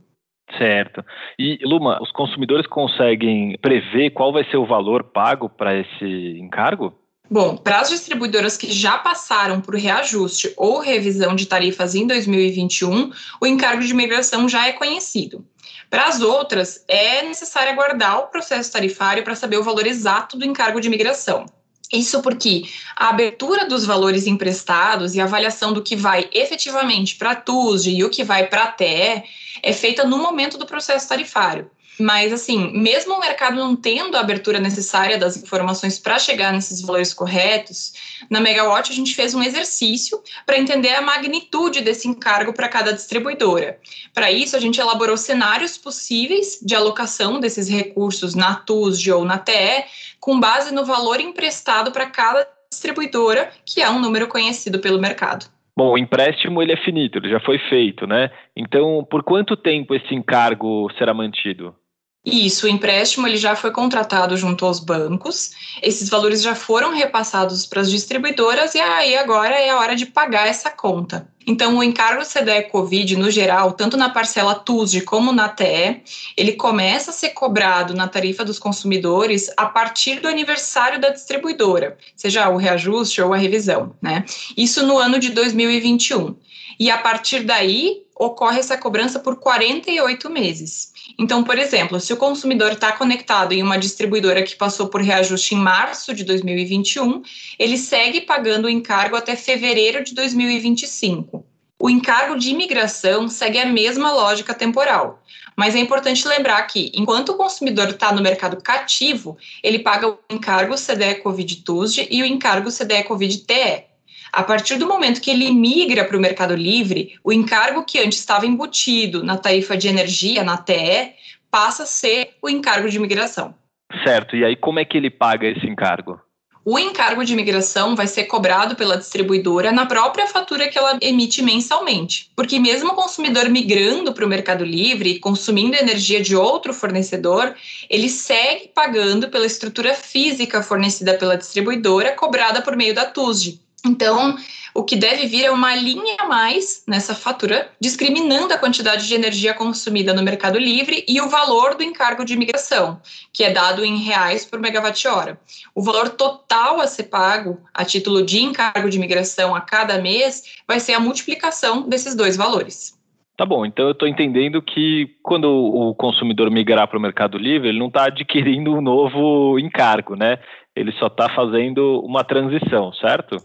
Certo. 0.57 1.05
E, 1.37 1.59
Luma, 1.64 2.00
os 2.00 2.12
consumidores 2.12 2.67
conseguem 2.69 3.59
prever 3.61 4.11
qual 4.11 4.33
vai 4.33 4.45
ser 4.45 4.57
o 4.57 4.67
valor 4.67 5.02
pago 5.02 5.49
para 5.49 5.76
esse 5.76 6.38
encargo? 6.38 6.95
Bom, 7.29 7.57
para 7.57 7.81
as 7.81 7.88
distribuidoras 7.88 8.57
que 8.57 8.71
já 8.71 8.99
passaram 8.99 9.61
por 9.61 9.75
reajuste 9.75 10.52
ou 10.57 10.79
revisão 10.79 11.35
de 11.35 11.47
tarifas 11.47 11.95
em 11.95 12.07
2021, 12.07 13.11
o 13.41 13.47
encargo 13.47 13.83
de 13.83 13.95
migração 13.95 14.49
já 14.49 14.69
é 14.69 14.73
conhecido. 14.73 15.45
Para 15.88 16.05
as 16.05 16.21
outras, 16.21 16.85
é 16.87 17.23
necessário 17.23 17.73
aguardar 17.73 18.19
o 18.19 18.26
processo 18.29 18.73
tarifário 18.73 19.25
para 19.25 19.35
saber 19.35 19.57
o 19.57 19.64
valor 19.64 19.87
exato 19.87 20.38
do 20.38 20.45
encargo 20.45 20.81
de 20.81 20.91
migração. 20.91 21.47
Isso 21.93 22.23
porque 22.23 22.65
a 22.97 23.11
abertura 23.11 23.67
dos 23.67 23.85
valores 23.85 24.27
emprestados 24.27 25.15
e 25.15 25.21
a 25.21 25.25
avaliação 25.25 25.75
do 25.75 25.83
que 25.83 25.95
vai 25.95 26.29
efetivamente 26.33 27.17
para 27.17 27.33
a 27.33 27.37
TUSD 27.37 27.91
e 27.91 28.05
o 28.05 28.09
que 28.09 28.25
vai 28.25 28.47
para 28.47 28.65
a 28.65 28.73
TE 28.73 29.23
é 29.63 29.73
feita 29.75 30.05
no 30.05 30.17
momento 30.17 30.57
do 30.57 30.65
processo 30.65 31.07
tarifário. 31.07 31.71
Mas, 32.01 32.33
assim, 32.33 32.73
mesmo 32.73 33.15
o 33.15 33.21
mercado 33.21 33.57
não 33.57 33.77
tendo 33.77 34.17
a 34.17 34.21
abertura 34.21 34.59
necessária 34.59 35.19
das 35.19 35.37
informações 35.37 35.99
para 35.99 36.19
chegar 36.19 36.53
nesses 36.53 36.81
valores 36.81 37.13
corretos, 37.13 37.93
na 38.31 38.41
Megawatt 38.41 38.91
a 38.91 38.95
gente 38.95 39.15
fez 39.15 39.35
um 39.35 39.43
exercício 39.43 40.21
para 40.47 40.59
entender 40.59 40.95
a 40.95 41.03
magnitude 41.03 41.83
desse 41.83 42.09
encargo 42.09 42.53
para 42.53 42.69
cada 42.69 42.93
distribuidora. 42.93 43.79
Para 44.15 44.33
isso, 44.33 44.57
a 44.57 44.61
gente 44.61 44.81
elaborou 44.81 45.17
cenários 45.17 45.77
possíveis 45.77 46.59
de 46.63 46.75
alocação 46.75 47.39
desses 47.39 47.69
recursos 47.69 48.35
na 48.35 48.55
TUSD 48.55 49.13
ou 49.13 49.25
na 49.25 49.39
TE, 49.39 49.85
com 50.19 50.41
base 50.41 50.75
no 50.75 50.85
valor 50.85 51.21
emprestado 51.21 51.93
para 51.93 52.07
cada 52.07 52.49
distribuidora, 52.71 53.51
que 53.67 53.83
é 53.83 53.91
um 53.91 54.01
número 54.01 54.27
conhecido 54.29 54.79
pelo 54.79 54.99
mercado. 54.99 55.47
Bom, 55.77 55.93
o 55.93 55.99
empréstimo 55.99 56.63
ele 56.63 56.73
é 56.73 56.77
finito, 56.77 57.19
ele 57.19 57.31
já 57.31 57.41
foi 57.41 57.59
feito, 57.71 58.07
né? 58.07 58.31
Então, 58.55 59.07
por 59.11 59.23
quanto 59.23 59.57
tempo 59.57 59.95
esse 59.95 60.15
encargo 60.15 60.91
será 60.99 61.15
mantido? 61.15 61.75
Isso, 62.25 62.67
o 62.67 62.69
empréstimo 62.69 63.26
ele 63.26 63.37
já 63.37 63.57
foi 63.57 63.73
contratado 63.73 64.37
junto 64.37 64.64
aos 64.64 64.79
bancos, 64.79 65.50
esses 65.83 66.09
valores 66.09 66.41
já 66.41 66.55
foram 66.55 66.95
repassados 66.95 67.67
para 67.67 67.81
as 67.81 67.91
distribuidoras 67.91 68.76
e 68.76 68.81
aí 68.81 69.17
agora 69.17 69.57
é 69.57 69.71
a 69.71 69.79
hora 69.79 69.97
de 69.97 70.07
pagar 70.07 70.47
essa 70.47 70.71
conta. 70.71 71.29
Então, 71.45 71.76
o 71.76 71.83
encargo 71.83 72.25
CDE 72.25 72.71
Covid, 72.71 73.17
no 73.17 73.29
geral, 73.29 73.73
tanto 73.73 73.97
na 73.97 74.09
parcela 74.09 74.55
TUSD 74.55 75.00
como 75.00 75.33
na 75.33 75.49
TE, 75.49 76.00
ele 76.37 76.52
começa 76.52 77.11
a 77.11 77.14
ser 77.14 77.31
cobrado 77.31 77.95
na 77.95 78.07
tarifa 78.07 78.45
dos 78.45 78.61
consumidores 78.61 79.50
a 79.57 79.67
partir 79.67 80.21
do 80.21 80.29
aniversário 80.29 81.00
da 81.00 81.11
distribuidora, 81.11 81.99
seja 82.14 82.49
o 82.49 82.57
reajuste 82.57 83.21
ou 83.21 83.35
a 83.35 83.37
revisão, 83.37 83.97
né? 84.00 84.25
Isso 84.57 84.87
no 84.87 84.99
ano 84.99 85.19
de 85.19 85.31
2021. 85.31 86.37
E 86.79 86.91
a 86.91 86.99
partir 86.99 87.41
daí, 87.41 88.02
ocorre 88.25 88.61
essa 88.61 88.76
cobrança 88.76 89.19
por 89.19 89.37
48 89.37 90.31
meses. 90.31 90.93
Então, 91.19 91.43
por 91.43 91.59
exemplo, 91.59 92.00
se 92.00 92.12
o 92.12 92.17
consumidor 92.17 92.73
está 92.73 92.93
conectado 92.93 93.52
em 93.52 93.62
uma 93.62 93.79
distribuidora 93.79 94.43
que 94.43 94.57
passou 94.57 94.88
por 94.88 95.00
reajuste 95.00 95.55
em 95.55 95.59
março 95.59 96.14
de 96.14 96.25
2021, 96.25 97.23
ele 97.59 97.76
segue 97.76 98.21
pagando 98.21 98.67
o 98.67 98.71
encargo 98.71 99.17
até 99.17 99.37
fevereiro 99.37 100.05
de 100.05 100.14
2025. 100.14 101.45
O 101.79 101.91
encargo 101.91 102.38
de 102.38 102.50
imigração 102.50 103.29
segue 103.29 103.59
a 103.59 103.67
mesma 103.67 104.12
lógica 104.12 104.55
temporal, 104.55 105.21
mas 105.57 105.75
é 105.75 105.81
importante 105.81 106.26
lembrar 106.29 106.62
que, 106.69 106.93
enquanto 106.95 107.31
o 107.31 107.37
consumidor 107.37 107.88
está 107.88 108.12
no 108.12 108.23
mercado 108.23 108.62
cativo, 108.62 109.37
ele 109.64 109.81
paga 109.81 110.09
o 110.09 110.19
encargo 110.31 110.76
CDE 110.76 111.17
Covid-TUSD 111.17 112.07
e 112.09 112.23
o 112.23 112.26
encargo 112.26 112.71
CDE 112.71 113.02
Covid-TE. 113.02 113.92
A 114.33 114.43
partir 114.43 114.77
do 114.77 114.89
momento 114.89 115.21
que 115.21 115.31
ele 115.31 115.53
migra 115.53 116.07
para 116.07 116.17
o 116.17 116.21
Mercado 116.21 116.57
Livre, 116.57 117.19
o 117.23 117.31
encargo 117.35 117.85
que 117.85 117.99
antes 117.99 118.19
estava 118.19 118.47
embutido 118.47 119.23
na 119.23 119.37
tarifa 119.37 119.77
de 119.77 119.89
energia, 119.89 120.43
na 120.43 120.57
TE, 120.57 121.12
passa 121.51 121.83
a 121.83 121.87
ser 121.87 122.31
o 122.41 122.49
encargo 122.49 122.89
de 122.89 122.99
migração. 122.99 123.55
Certo, 124.03 124.35
e 124.35 124.43
aí 124.43 124.57
como 124.57 124.79
é 124.79 124.87
que 124.87 124.97
ele 124.97 125.11
paga 125.11 125.47
esse 125.47 125.67
encargo? 125.67 126.19
O 126.65 126.79
encargo 126.79 127.25
de 127.25 127.35
migração 127.35 127.97
vai 127.97 128.07
ser 128.07 128.25
cobrado 128.25 128.77
pela 128.77 128.97
distribuidora 128.97 129.73
na 129.73 129.85
própria 129.85 130.29
fatura 130.29 130.69
que 130.69 130.79
ela 130.79 130.97
emite 131.03 131.43
mensalmente. 131.43 132.31
Porque, 132.37 132.61
mesmo 132.61 132.93
o 132.93 132.95
consumidor 132.95 133.49
migrando 133.49 134.15
para 134.15 134.25
o 134.25 134.29
Mercado 134.29 134.65
Livre, 134.65 135.19
consumindo 135.19 135.77
energia 135.77 136.23
de 136.23 136.37
outro 136.37 136.73
fornecedor, 136.73 137.53
ele 137.91 138.09
segue 138.09 138.69
pagando 138.69 139.29
pela 139.29 139.45
estrutura 139.45 139.93
física 139.93 140.62
fornecida 140.62 141.15
pela 141.15 141.37
distribuidora, 141.37 142.12
cobrada 142.12 142.62
por 142.62 142.77
meio 142.77 142.95
da 142.95 143.07
TUSD. 143.07 143.61
Então, 143.85 144.37
o 144.75 144.85
que 144.85 144.95
deve 144.95 145.27
vir 145.27 145.45
é 145.45 145.51
uma 145.51 145.75
linha 145.75 146.17
a 146.21 146.29
mais 146.29 146.85
nessa 146.87 147.17
fatura, 147.17 147.69
discriminando 147.81 148.55
a 148.55 148.59
quantidade 148.59 149.09
de 149.09 149.15
energia 149.15 149.53
consumida 149.53 150.15
no 150.15 150.23
Mercado 150.23 150.57
Livre 150.57 151.05
e 151.09 151.21
o 151.21 151.29
valor 151.29 151.75
do 151.75 151.83
encargo 151.83 152.25
de 152.25 152.37
migração, 152.37 153.01
que 153.33 153.43
é 153.43 153.51
dado 153.51 153.85
em 153.85 153.97
reais 153.99 154.45
por 154.45 154.61
megawatt-hora. 154.61 155.39
O 155.75 155.83
valor 155.83 156.11
total 156.11 156.81
a 156.81 156.87
ser 156.87 157.05
pago 157.05 157.59
a 157.75 157.85
título 157.85 158.25
de 158.25 158.41
encargo 158.41 158.89
de 158.89 159.01
migração 159.01 159.53
a 159.53 159.61
cada 159.61 160.01
mês 160.01 160.45
vai 160.67 160.79
ser 160.79 160.95
a 160.95 161.01
multiplicação 161.01 161.89
desses 161.89 162.15
dois 162.15 162.37
valores. 162.37 162.97
Tá 163.37 163.45
bom, 163.45 163.67
então 163.67 163.87
eu 163.87 163.93
estou 163.93 164.07
entendendo 164.07 164.62
que 164.62 165.17
quando 165.23 165.51
o 165.51 165.95
consumidor 165.97 166.49
migrar 166.51 166.87
para 166.87 166.99
o 166.99 167.03
Mercado 167.03 167.37
Livre, 167.37 167.69
ele 167.69 167.79
não 167.79 167.89
está 167.89 168.05
adquirindo 168.05 168.73
um 168.73 168.81
novo 168.81 169.59
encargo, 169.59 170.15
né? 170.15 170.39
Ele 170.77 170.93
só 170.93 171.09
está 171.09 171.29
fazendo 171.35 172.01
uma 172.05 172.23
transição, 172.23 172.93
certo? 172.93 173.37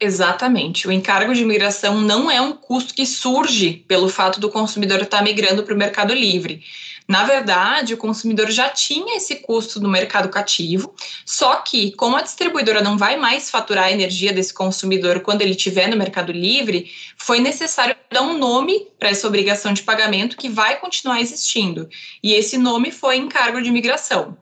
Exatamente. 0.00 0.88
O 0.88 0.92
encargo 0.92 1.34
de 1.34 1.44
migração 1.44 2.00
não 2.00 2.30
é 2.30 2.40
um 2.40 2.52
custo 2.52 2.94
que 2.94 3.06
surge 3.06 3.84
pelo 3.86 4.08
fato 4.08 4.40
do 4.40 4.50
consumidor 4.50 5.00
estar 5.00 5.22
migrando 5.22 5.62
para 5.62 5.74
o 5.74 5.78
mercado 5.78 6.12
livre. 6.12 6.62
Na 7.08 7.24
verdade, 7.24 7.94
o 7.94 7.96
consumidor 7.96 8.50
já 8.50 8.68
tinha 8.70 9.16
esse 9.16 9.36
custo 9.36 9.80
no 9.80 9.88
mercado 9.88 10.28
cativo, 10.28 10.94
só 11.26 11.56
que, 11.56 11.92
como 11.92 12.16
a 12.16 12.22
distribuidora 12.22 12.80
não 12.80 12.96
vai 12.96 13.16
mais 13.16 13.50
faturar 13.50 13.84
a 13.84 13.92
energia 13.92 14.32
desse 14.32 14.54
consumidor 14.54 15.20
quando 15.20 15.42
ele 15.42 15.50
estiver 15.50 15.88
no 15.88 15.96
mercado 15.96 16.32
livre, 16.32 16.90
foi 17.16 17.40
necessário 17.40 17.96
dar 18.10 18.22
um 18.22 18.38
nome 18.38 18.88
para 18.98 19.10
essa 19.10 19.26
obrigação 19.26 19.72
de 19.72 19.82
pagamento 19.82 20.36
que 20.36 20.48
vai 20.48 20.78
continuar 20.78 21.20
existindo. 21.20 21.88
E 22.22 22.32
esse 22.32 22.56
nome 22.56 22.90
foi 22.90 23.16
encargo 23.16 23.60
de 23.60 23.70
migração. 23.70 24.36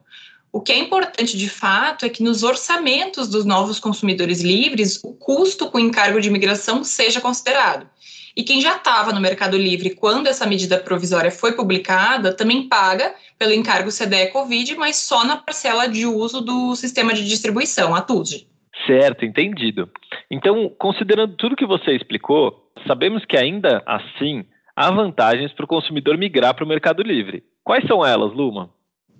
O 0.53 0.59
que 0.59 0.73
é 0.73 0.77
importante 0.77 1.37
de 1.37 1.49
fato 1.49 2.05
é 2.05 2.09
que 2.09 2.21
nos 2.21 2.43
orçamentos 2.43 3.29
dos 3.29 3.45
novos 3.45 3.79
consumidores 3.79 4.41
livres, 4.41 5.01
o 5.01 5.13
custo 5.13 5.71
com 5.71 5.79
encargo 5.79 6.19
de 6.19 6.27
imigração 6.27 6.83
seja 6.83 7.21
considerado. 7.21 7.87
E 8.35 8.43
quem 8.43 8.61
já 8.61 8.75
estava 8.75 9.13
no 9.13 9.21
Mercado 9.21 9.57
Livre 9.57 9.95
quando 9.95 10.27
essa 10.27 10.45
medida 10.45 10.77
provisória 10.77 11.31
foi 11.31 11.53
publicada 11.53 12.33
também 12.33 12.67
paga 12.67 13.13
pelo 13.37 13.53
encargo 13.53 13.91
CDE 13.91 14.31
Covid, 14.31 14.75
mas 14.75 14.97
só 14.97 15.25
na 15.25 15.37
parcela 15.37 15.87
de 15.87 16.05
uso 16.05 16.41
do 16.41 16.75
sistema 16.75 17.13
de 17.13 17.27
distribuição, 17.27 17.95
a 17.95 18.01
TUD. 18.01 18.47
Certo, 18.85 19.23
entendido. 19.23 19.89
Então, 20.29 20.69
considerando 20.77 21.35
tudo 21.35 21.55
que 21.55 21.65
você 21.65 21.91
explicou, 21.91 22.71
sabemos 22.87 23.23
que 23.25 23.37
ainda 23.37 23.81
assim 23.85 24.45
há 24.75 24.89
vantagens 24.91 25.53
para 25.53 25.65
o 25.65 25.67
consumidor 25.67 26.17
migrar 26.17 26.53
para 26.53 26.65
o 26.65 26.67
Mercado 26.67 27.03
Livre. 27.03 27.43
Quais 27.63 27.85
são 27.87 28.05
elas, 28.05 28.33
Luma? 28.33 28.69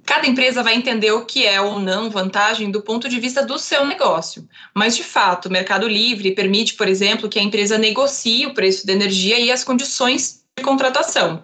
Cada 0.06 0.28
empresa 0.28 0.64
vai 0.64 0.76
entender 0.76 1.12
o 1.12 1.26
que 1.26 1.46
é 1.46 1.62
ou 1.62 1.80
não 1.80 2.10
vantagem 2.10 2.72
do 2.72 2.82
ponto 2.82 3.08
de 3.08 3.20
vista 3.20 3.46
do 3.46 3.58
seu 3.58 3.86
negócio. 3.86 4.48
Mas, 4.74 4.96
de 4.96 5.04
fato, 5.04 5.48
o 5.48 5.52
Mercado 5.52 5.88
Livre 5.88 6.32
permite, 6.32 6.74
por 6.74 6.88
exemplo, 6.88 7.30
que 7.30 7.40
a 7.40 7.44
empresa 7.44 7.78
negocie 7.78 8.46
o 8.46 8.54
preço 8.54 8.86
da 8.86 8.94
energia 8.94 9.40
e 9.40 9.52
as 9.52 9.64
condições 9.64 10.44
de 10.58 10.64
contratação. 10.64 11.44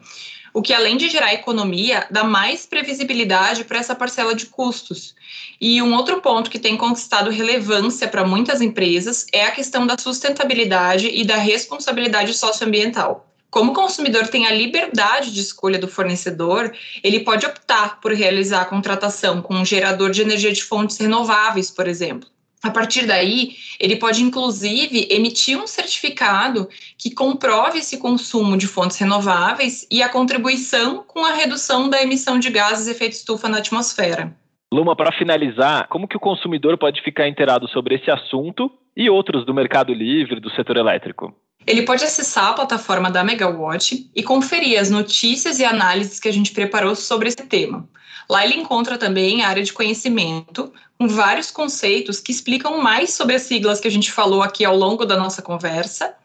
O 0.54 0.62
que, 0.62 0.74
além 0.74 0.98
de 0.98 1.08
gerar 1.08 1.34
economia, 1.34 2.08
dá 2.10 2.24
mais 2.24 2.66
previsibilidade 2.66 3.64
para 3.64 3.78
essa 3.78 3.94
parcela 3.94 4.34
de 4.34 4.48
custos. 4.48 5.14
E 5.62 5.82
um 5.82 5.94
outro 5.94 6.20
ponto 6.20 6.50
que 6.50 6.58
tem 6.58 6.76
conquistado 6.76 7.30
relevância 7.30 8.08
para 8.08 8.26
muitas 8.26 8.60
empresas 8.60 9.28
é 9.32 9.46
a 9.46 9.52
questão 9.52 9.86
da 9.86 9.96
sustentabilidade 10.00 11.10
e 11.10 11.24
da 11.24 11.36
responsabilidade 11.36 12.34
socioambiental. 12.34 13.27
Como 13.50 13.72
o 13.72 13.76
consumidor 13.76 14.28
tem 14.28 14.46
a 14.46 14.52
liberdade 14.52 15.34
de 15.34 15.40
escolha 15.40 15.80
do 15.80 15.88
fornecedor, 15.88 16.74
ele 17.04 17.22
pode 17.22 17.46
optar 17.46 18.02
por 18.02 18.12
realizar 18.12 18.62
a 18.62 18.66
contratação 18.66 19.42
com 19.42 19.56
um 19.56 19.66
gerador 19.66 20.12
de 20.12 20.22
energia 20.22 20.52
de 20.52 20.64
fontes 20.64 20.98
renováveis, 20.98 21.72
por 21.72 21.88
exemplo. 21.88 22.30
A 22.62 22.72
partir 22.72 23.06
daí, 23.06 23.56
ele 23.80 23.96
pode 23.96 24.22
inclusive 24.22 25.08
emitir 25.12 25.58
um 25.58 25.68
certificado 25.68 26.68
que 26.98 27.14
comprove 27.14 27.80
esse 27.80 27.98
consumo 27.98 28.58
de 28.58 28.68
fontes 28.68 28.98
renováveis 28.98 29.88
e 29.92 30.02
a 30.02 30.10
contribuição 30.10 31.04
com 31.08 31.24
a 31.24 31.34
redução 31.34 31.90
da 31.90 32.02
emissão 32.02 32.40
de 32.40 32.50
gases 32.50 32.88
efeito 32.88 33.14
estufa 33.14 33.48
na 33.48 33.60
atmosfera. 33.60 34.36
Luma, 34.74 34.96
para 34.96 35.18
finalizar, 35.18 35.88
como 35.88 36.08
que 36.08 36.18
o 36.18 36.20
consumidor 36.20 36.78
pode 36.78 37.02
ficar 37.02 37.28
inteirado 37.28 37.68
sobre 37.70 37.96
esse 37.96 38.12
assunto 38.12 38.70
e 38.96 39.10
outros 39.10 39.46
do 39.46 39.54
mercado 39.54 39.94
livre 39.94 40.42
do 40.42 40.50
setor 40.52 40.76
elétrico? 40.78 41.34
Ele 41.68 41.82
pode 41.82 42.06
acessar 42.06 42.46
a 42.46 42.54
plataforma 42.54 43.12
da 43.12 43.26
Megawatt 43.26 44.10
e 44.16 44.24
conferir 44.24 44.80
as 44.80 44.90
notícias 44.90 45.60
e 45.60 45.66
análises 45.66 46.18
que 46.18 46.30
a 46.30 46.32
gente 46.32 46.54
preparou 46.54 46.96
sobre 46.96 47.28
esse 47.28 47.46
tema. 47.46 47.86
Lá 48.30 48.46
ele 48.46 48.56
encontra 48.56 48.98
também 48.98 49.44
a 49.44 49.50
área 49.50 49.64
de 49.64 49.74
conhecimento, 49.74 50.72
com 50.98 51.10
vários 51.10 51.52
conceitos 51.52 52.22
que 52.22 52.32
explicam 52.32 52.82
mais 52.82 53.14
sobre 53.14 53.36
as 53.36 53.42
siglas 53.42 53.82
que 53.82 53.88
a 53.88 53.92
gente 53.92 54.14
falou 54.14 54.42
aqui 54.42 54.64
ao 54.64 54.78
longo 54.78 55.06
da 55.06 55.18
nossa 55.18 55.42
conversa, 55.42 56.16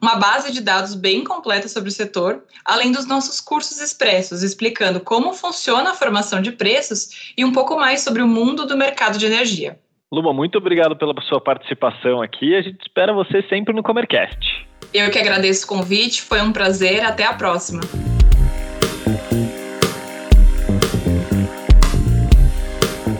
uma 0.00 0.16
base 0.16 0.50
de 0.50 0.62
dados 0.62 0.94
bem 0.94 1.22
completa 1.22 1.68
sobre 1.68 1.90
o 1.90 1.92
setor, 1.92 2.44
além 2.64 2.90
dos 2.90 3.06
nossos 3.06 3.38
cursos 3.38 3.80
expressos, 3.80 4.42
explicando 4.42 5.00
como 5.00 5.34
funciona 5.34 5.90
a 5.90 5.94
formação 5.94 6.40
de 6.40 6.52
preços 6.52 7.32
e 7.36 7.44
um 7.44 7.52
pouco 7.52 7.76
mais 7.76 8.00
sobre 8.00 8.22
o 8.22 8.28
mundo 8.28 8.64
do 8.64 8.76
mercado 8.76 9.18
de 9.18 9.26
energia. 9.26 9.78
Luma, 10.10 10.32
muito 10.32 10.56
obrigado 10.56 10.96
pela 10.96 11.14
sua 11.22 11.40
participação 11.40 12.22
aqui. 12.22 12.54
A 12.54 12.62
gente 12.62 12.80
espera 12.80 13.12
você 13.12 13.42
sempre 13.48 13.74
no 13.74 13.82
Comercast. 13.82 14.65
Eu 14.98 15.10
que 15.10 15.18
agradeço 15.18 15.66
o 15.66 15.68
convite, 15.68 16.22
foi 16.22 16.40
um 16.40 16.50
prazer. 16.50 17.04
Até 17.04 17.22
a 17.22 17.34
próxima. 17.34 17.82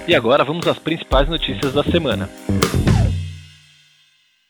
E 0.08 0.14
agora 0.14 0.42
vamos 0.42 0.66
às 0.66 0.78
principais 0.78 1.28
notícias 1.28 1.74
da 1.74 1.84
semana. 1.84 2.30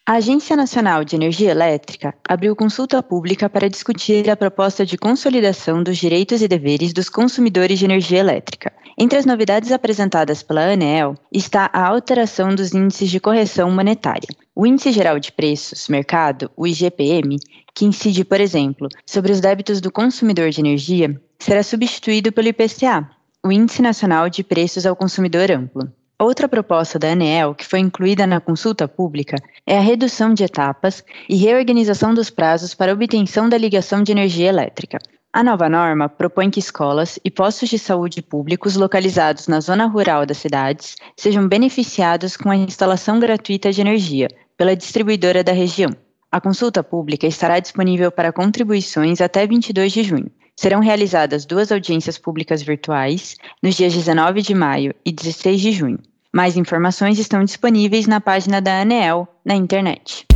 A 0.07 0.13
Agência 0.13 0.55
Nacional 0.55 1.03
de 1.03 1.17
Energia 1.17 1.51
Elétrica 1.51 2.15
abriu 2.29 2.55
consulta 2.55 3.03
pública 3.03 3.51
para 3.51 3.69
discutir 3.69 4.31
a 4.31 4.37
proposta 4.37 4.87
de 4.87 4.97
consolidação 4.97 5.83
dos 5.83 5.99
direitos 5.99 6.43
e 6.43 6.47
deveres 6.47 6.93
dos 6.93 7.09
consumidores 7.09 7.81
de 7.81 7.87
energia 7.87 8.21
elétrica. 8.21 8.73
Entre 8.99 9.19
as 9.19 9.27
novidades 9.27 9.73
apresentadas 9.73 10.43
pela 10.43 10.73
ANEEL 10.73 11.17
está 11.31 11.69
a 11.71 11.87
alteração 11.87 12.55
dos 12.55 12.73
índices 12.73 13.11
de 13.11 13.21
correção 13.21 13.71
monetária. 13.71 14.29
O 14.55 14.67
Índice 14.67 14.91
Geral 14.91 15.19
de 15.19 15.31
Preços, 15.33 15.87
Mercado, 15.87 16.51
o 16.57 16.67
IGPM, 16.67 17.37
que 17.75 17.85
incide, 17.85 18.25
por 18.25 18.41
exemplo, 18.41 18.89
sobre 19.05 19.33
os 19.33 19.41
débitos 19.41 19.83
do 19.83 19.93
consumidor 19.93 20.49
de 20.49 20.61
energia, 20.61 21.21
será 21.39 21.63
substituído 21.63 22.33
pelo 22.33 22.49
IPCA, 22.49 23.07
o 23.45 23.53
Índice 23.53 23.83
Nacional 23.83 24.31
de 24.31 24.43
Preços 24.43 24.87
ao 24.87 24.97
Consumidor 24.97 25.51
Amplo. 25.53 25.93
Outra 26.19 26.49
proposta 26.49 26.99
da 26.99 27.09
ANEEL, 27.09 27.55
que 27.55 27.67
foi 27.67 27.81
incluída 27.81 28.27
na 28.27 28.41
consulta 28.41 28.89
pública, 28.89 29.37
é 29.67 29.77
a 29.77 29.83
redução 29.83 30.33
de 30.33 30.43
etapas 30.43 31.05
e 31.29 31.37
reorganização 31.37 32.15
dos 32.15 32.31
prazos 32.31 32.73
para 32.73 32.95
obtenção 32.95 33.47
da 33.47 33.59
ligação 33.59 34.03
de 34.03 34.13
energia 34.13 34.49
elétrica. 34.49 34.99
A 35.37 35.43
nova 35.43 35.69
norma 35.69 36.09
propõe 36.09 36.49
que 36.49 36.59
escolas 36.59 37.19
e 37.23 37.31
postos 37.31 37.69
de 37.69 37.79
saúde 37.79 38.23
públicos 38.23 38.75
localizados 38.75 39.49
na 39.49 39.61
zona 39.61 39.85
rural 39.85 40.25
das 40.25 40.39
cidades 40.39 40.97
sejam 41.15 41.47
beneficiados 41.47 42.39
com 42.39 42.49
a 42.49 42.57
instalação 42.57 43.21
gratuita 43.21 43.71
de 43.71 43.83
energia 43.83 44.29
pela 44.57 44.75
distribuidora 44.75 45.45
da 45.45 45.53
região. 45.53 45.91
A 46.33 46.41
consulta 46.41 46.83
pública 46.83 47.27
estará 47.27 47.61
disponível 47.61 48.11
para 48.11 48.33
contribuições 48.33 49.21
até 49.21 49.47
22 49.47 49.93
de 49.93 50.05
junho. 50.05 50.31
Serão 50.57 50.81
realizadas 50.81 51.45
duas 51.45 51.71
audiências 51.71 52.17
públicas 52.17 52.63
virtuais 52.63 53.37
nos 53.63 53.75
dias 53.75 53.93
19 53.93 54.41
de 54.41 54.55
maio 54.55 54.95
e 55.05 55.13
16 55.13 55.61
de 55.61 55.71
junho. 55.71 55.99
Mais 56.33 56.57
informações 56.57 57.19
estão 57.19 57.45
disponíveis 57.45 58.07
na 58.07 58.23
página 58.23 58.59
da 58.59 58.81
ANEEL 58.81 59.29
na 59.45 59.55
internet. 59.55 60.27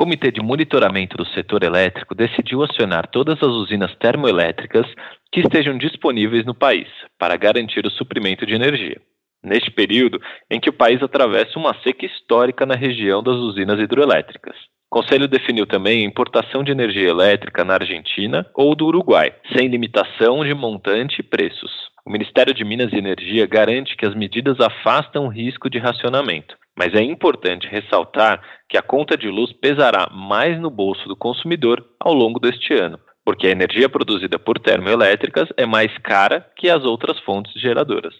Comitê 0.00 0.32
de 0.32 0.40
Monitoramento 0.40 1.14
do 1.14 1.26
Setor 1.26 1.62
Elétrico 1.62 2.14
decidiu 2.14 2.62
acionar 2.62 3.06
todas 3.08 3.36
as 3.42 3.50
usinas 3.50 3.94
termoelétricas 3.96 4.86
que 5.30 5.40
estejam 5.40 5.76
disponíveis 5.76 6.46
no 6.46 6.54
país 6.54 6.88
para 7.18 7.36
garantir 7.36 7.84
o 7.84 7.90
suprimento 7.90 8.46
de 8.46 8.54
energia. 8.54 8.98
Neste 9.44 9.70
período 9.70 10.18
em 10.50 10.58
que 10.58 10.70
o 10.70 10.72
país 10.72 11.02
atravessa 11.02 11.58
uma 11.58 11.74
seca 11.82 12.06
histórica 12.06 12.64
na 12.64 12.74
região 12.76 13.22
das 13.22 13.36
usinas 13.36 13.78
hidroelétricas. 13.78 14.56
O 14.90 15.02
Conselho 15.02 15.28
definiu 15.28 15.66
também 15.66 16.02
a 16.02 16.08
importação 16.08 16.64
de 16.64 16.72
energia 16.72 17.10
elétrica 17.10 17.62
na 17.62 17.74
Argentina 17.74 18.46
ou 18.54 18.74
do 18.74 18.86
Uruguai, 18.86 19.34
sem 19.54 19.68
limitação 19.68 20.42
de 20.42 20.54
montante 20.54 21.20
e 21.20 21.22
preços. 21.22 21.70
O 22.06 22.10
Ministério 22.10 22.54
de 22.54 22.64
Minas 22.64 22.90
e 22.90 22.96
Energia 22.96 23.46
garante 23.46 23.94
que 23.98 24.06
as 24.06 24.14
medidas 24.14 24.58
afastam 24.60 25.26
o 25.26 25.28
risco 25.28 25.68
de 25.68 25.78
racionamento, 25.78 26.56
mas 26.80 26.94
é 26.94 27.02
importante 27.02 27.68
ressaltar 27.68 28.40
que 28.66 28.78
a 28.78 28.80
conta 28.80 29.14
de 29.14 29.28
luz 29.28 29.52
pesará 29.52 30.08
mais 30.10 30.58
no 30.58 30.70
bolso 30.70 31.06
do 31.06 31.14
consumidor 31.14 31.84
ao 32.00 32.14
longo 32.14 32.40
deste 32.40 32.72
ano, 32.72 32.98
porque 33.22 33.48
a 33.48 33.50
energia 33.50 33.86
produzida 33.86 34.38
por 34.38 34.58
termoelétricas 34.58 35.46
é 35.58 35.66
mais 35.66 35.92
cara 35.98 36.40
que 36.56 36.70
as 36.70 36.82
outras 36.82 37.20
fontes 37.20 37.52
geradoras. 37.60 38.14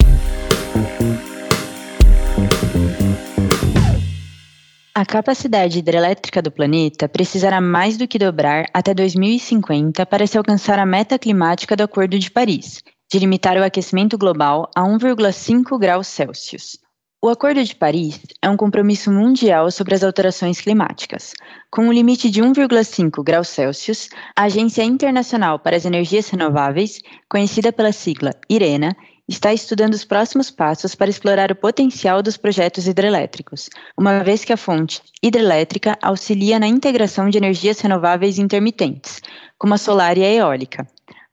A 4.95 5.07
capacidade 5.07 5.79
hidrelétrica 5.79 6.43
do 6.43 6.51
planeta 6.51 7.09
precisará 7.09 7.63
mais 7.63 7.97
do 7.97 8.07
que 8.07 8.19
dobrar 8.19 8.67
até 8.75 8.93
2050 8.93 10.05
para 10.05 10.27
se 10.27 10.37
alcançar 10.37 10.79
a 10.79 10.85
meta 10.85 11.19
climática 11.19 11.75
do 11.75 11.83
Acordo 11.83 12.19
de 12.19 12.31
Paris, 12.31 12.83
de 13.11 13.19
limitar 13.19 13.57
o 13.57 13.65
aquecimento 13.65 14.19
global 14.19 14.71
a 14.77 14.83
1,5 14.83 15.79
graus 15.79 16.09
Celsius. 16.09 16.90
O 17.23 17.29
Acordo 17.29 17.63
de 17.63 17.77
Paris 17.77 18.19
é 18.41 18.49
um 18.49 18.57
compromisso 18.57 19.13
mundial 19.13 19.71
sobre 19.71 19.95
as 19.95 20.03
alterações 20.03 20.59
climáticas. 20.59 21.35
Com 21.71 21.83
um 21.83 21.93
limite 21.93 22.31
de 22.31 22.41
1,5 22.41 23.23
graus 23.23 23.49
Celsius, 23.49 24.09
a 24.35 24.45
Agência 24.45 24.83
Internacional 24.83 25.59
para 25.59 25.77
as 25.77 25.85
Energias 25.85 26.31
Renováveis, 26.31 27.03
conhecida 27.29 27.75
pela 27.75 27.93
sigla 27.93 28.31
IRENA, 28.49 28.97
está 29.29 29.53
estudando 29.53 29.93
os 29.93 30.03
próximos 30.03 30.51
passos 30.51 30.95
para 30.95 31.11
explorar 31.11 31.53
o 31.53 31.57
potencial 31.57 32.23
dos 32.23 32.39
projetos 32.39 32.87
hidrelétricos, 32.87 33.69
uma 33.99 34.25
vez 34.25 34.43
que 34.43 34.55
a 34.55 34.57
fonte 34.57 35.03
hidrelétrica 35.23 35.99
auxilia 36.01 36.59
na 36.59 36.69
integração 36.69 37.29
de 37.29 37.37
energias 37.37 37.81
renováveis 37.81 38.39
intermitentes, 38.39 39.21
como 39.59 39.75
a 39.75 39.79
solar 39.79 40.17
e 40.17 40.25
a 40.25 40.33
eólica. 40.33 40.89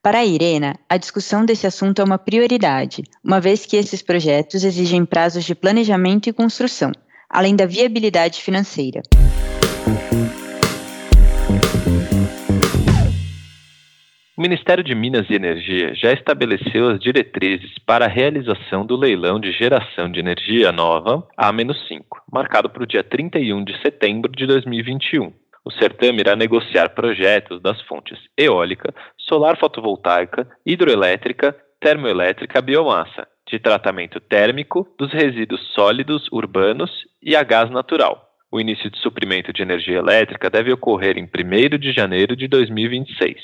Para 0.08 0.20
a 0.20 0.26
Irena, 0.26 0.80
a 0.88 0.96
discussão 0.96 1.46
desse 1.46 1.68
assunto 1.68 2.02
é 2.02 2.06
uma 2.06 2.18
prioridade, 2.18 3.04
uma 3.22 3.42
vez 3.42 3.66
que 3.66 3.76
esses 3.76 4.02
projetos 4.02 4.64
exigem 4.64 5.04
prazos 5.04 5.44
de 5.44 5.54
planejamento 5.54 6.30
e 6.30 6.32
construção, 6.32 6.94
além 7.30 7.58
da 7.58 7.66
viabilidade 7.66 8.42
financeira. 8.42 9.02
O 14.38 14.42
Ministério 14.42 14.82
de 14.82 14.96
Minas 14.96 15.30
e 15.30 15.34
Energia 15.34 15.94
já 15.94 16.14
estabeleceu 16.14 16.88
as 16.88 17.02
diretrizes 17.02 17.78
para 17.86 18.06
a 18.06 18.08
realização 18.08 18.86
do 18.86 18.96
leilão 18.96 19.42
de 19.42 19.52
geração 19.52 20.10
de 20.10 20.22
energia 20.22 20.72
nova 20.72 21.28
A-5, 21.36 22.04
marcado 22.32 22.70
para 22.70 22.84
o 22.84 22.88
dia 22.88 23.04
31 23.04 23.62
de 23.66 23.78
setembro 23.82 24.32
de 24.32 24.48
2021. 24.48 25.34
O 25.68 25.72
certame 25.72 26.22
irá 26.22 26.34
negociar 26.34 26.96
projetos 26.96 27.62
das 27.62 27.82
fontes 27.82 28.18
eólica, 28.38 28.96
solar 29.18 29.60
fotovoltaica, 29.60 30.48
hidroelétrica, 30.66 31.54
termoelétrica, 31.82 32.62
biomassa, 32.62 33.28
de 33.46 33.60
tratamento 33.60 34.22
térmico 34.22 34.88
dos 34.98 35.12
resíduos 35.12 35.60
sólidos 35.74 36.26
urbanos 36.32 36.90
e 37.22 37.36
a 37.36 37.44
gás 37.44 37.70
natural. 37.70 38.30
O 38.50 38.62
início 38.62 38.90
de 38.90 38.98
suprimento 39.00 39.52
de 39.52 39.62
energia 39.62 39.98
elétrica 39.98 40.50
deve 40.50 40.72
ocorrer 40.72 41.18
em 41.18 41.26
1 41.26 41.78
de 41.78 41.92
janeiro 41.92 42.34
de 42.34 42.48
2026. 42.48 43.36